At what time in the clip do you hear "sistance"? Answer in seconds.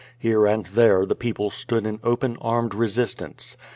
2.87-3.55